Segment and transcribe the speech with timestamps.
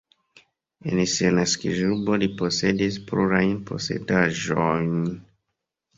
[0.91, 4.93] En sia naskiĝurbo li posedis plurajn posedaĵojn.